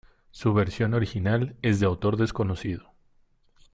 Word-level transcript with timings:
Su 0.31 0.55
versión 0.55 0.95
original 0.95 1.55
es 1.61 1.79
de 1.79 1.85
autor 1.85 2.17
desconocido. 2.17 2.91